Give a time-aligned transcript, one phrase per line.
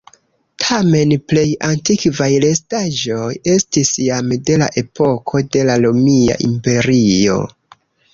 [0.61, 7.37] Tamen plej antikvaj restaĵoj estis jam de la epoko de la Romia Imperio.